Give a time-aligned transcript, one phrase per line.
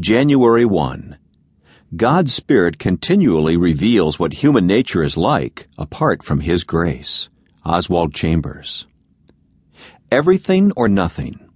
[0.00, 1.18] January 1.
[1.94, 7.28] God's Spirit continually reveals what human nature is like apart from His grace.
[7.62, 8.86] Oswald Chambers.
[10.10, 11.46] Everything or nothing.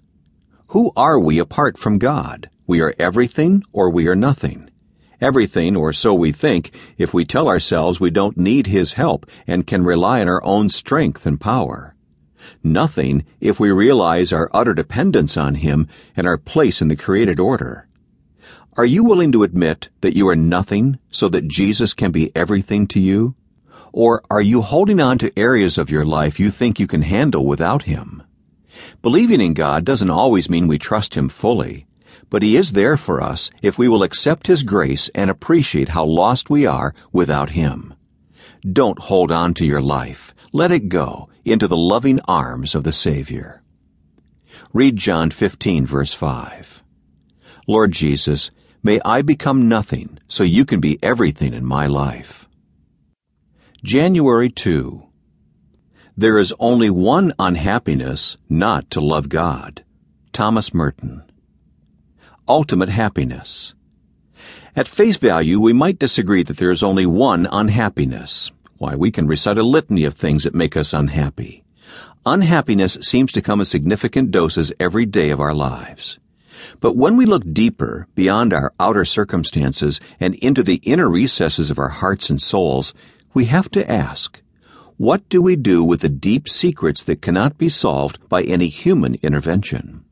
[0.69, 2.51] Who are we apart from God?
[2.67, 4.69] We are everything or we are nothing.
[5.19, 9.67] Everything, or so we think, if we tell ourselves we don't need His help and
[9.67, 11.95] can rely on our own strength and power.
[12.63, 17.41] Nothing if we realize our utter dependence on Him and our place in the created
[17.41, 17.87] order.
[18.79, 22.87] Are you willing to admit that you are nothing so that Jesus can be everything
[22.89, 23.35] to you?
[23.91, 27.47] Or are you holding on to areas of your life you think you can handle
[27.47, 28.23] without Him?
[29.01, 31.87] Believing in God doesn't always mean we trust Him fully,
[32.29, 36.05] but He is there for us if we will accept His grace and appreciate how
[36.05, 37.95] lost we are without Him.
[38.71, 40.35] Don't hold on to your life.
[40.53, 43.63] Let it go into the loving arms of the Savior.
[44.75, 46.83] Read John 15 verse 5.
[47.67, 48.51] Lord Jesus,
[48.87, 52.49] may I become nothing so you can be everything in my life.
[53.83, 55.03] January 2.
[56.17, 59.85] There is only one unhappiness not to love God.
[60.33, 61.25] Thomas Merton.
[62.47, 63.75] Ultimate happiness.
[64.77, 68.53] At face value, we might disagree that there is only one unhappiness.
[68.79, 71.65] Why, we can recite a litany of things that make us unhappy.
[72.25, 76.21] Unhappiness seems to come in significant doses every day of our lives.
[76.81, 81.79] But when we look deeper, beyond our outer circumstances, and into the inner recesses of
[81.79, 82.95] our hearts and souls,
[83.35, 84.41] we have to ask,
[84.97, 89.17] what do we do with the deep secrets that cannot be solved by any human
[89.17, 90.05] intervention?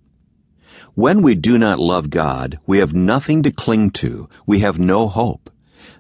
[0.94, 5.08] When we do not love God, we have nothing to cling to, we have no
[5.08, 5.50] hope.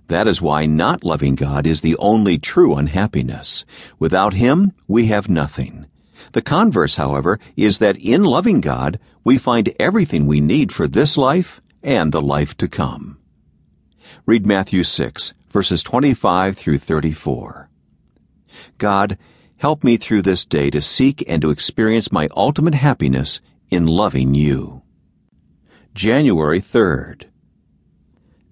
[0.08, 3.64] That is why not loving God is the only true unhappiness.
[3.98, 5.86] Without Him, we have nothing.
[6.32, 11.16] The converse, however, is that in loving God, we find everything we need for this
[11.16, 13.18] life and the life to come.
[14.26, 17.68] Read Matthew 6, verses 25 through 34.
[18.78, 19.18] God,
[19.56, 24.34] help me through this day to seek and to experience my ultimate happiness in loving
[24.34, 24.82] you.
[25.94, 27.24] January 3rd.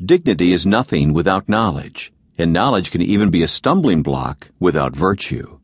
[0.04, 5.58] Dignity is nothing without knowledge, and knowledge can even be a stumbling block without virtue.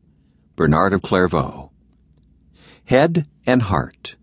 [0.55, 1.68] Bernard of Clairvaux.
[2.89, 4.15] Head and heart.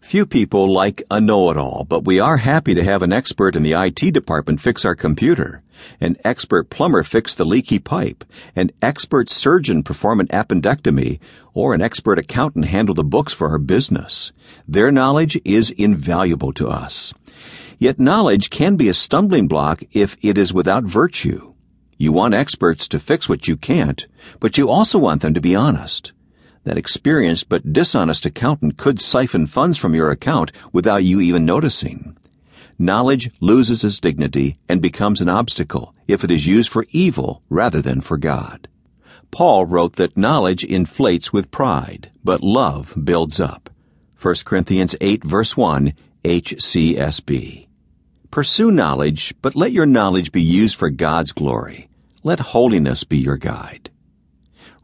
[0.00, 3.74] Few people like a know-it-all, but we are happy to have an expert in the
[3.74, 5.62] IT department fix our computer,
[6.00, 8.24] an expert plumber fix the leaky pipe,
[8.56, 11.20] an expert surgeon perform an appendectomy,
[11.52, 14.32] or an expert accountant handle the books for our business.
[14.66, 17.14] Their knowledge is invaluable to us.
[17.78, 21.54] Yet knowledge can be a stumbling block if it is without virtue.
[21.98, 24.04] You want experts to fix what you can't,
[24.40, 26.10] but you also want them to be honest.
[26.64, 32.16] That experienced but dishonest accountant could siphon funds from your account without you even noticing.
[32.78, 37.80] Knowledge loses its dignity and becomes an obstacle if it is used for evil rather
[37.80, 38.66] than for God.
[39.30, 43.70] Paul wrote that knowledge inflates with pride, but love builds up.
[44.20, 45.92] 1 Corinthians 8 verse 1
[46.24, 47.66] HCSB.
[48.30, 51.88] Pursue knowledge, but let your knowledge be used for God's glory.
[52.22, 53.90] Let holiness be your guide.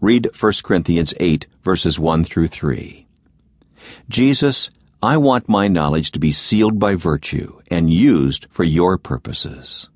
[0.02, 3.06] Read 1 Corinthians 8 verses 1 through 3.
[4.08, 4.70] Jesus,
[5.02, 9.89] I want my knowledge to be sealed by virtue and used for your purposes.